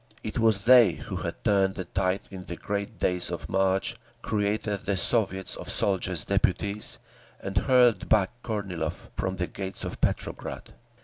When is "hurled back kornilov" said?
7.55-9.09